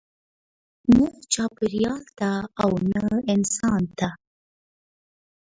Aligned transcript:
نه 0.97 1.05
چاپیریال 1.33 2.03
ته 2.17 2.29
او 2.63 2.71
نه 2.93 3.03
انسان 3.33 3.81
ته. 3.97 4.09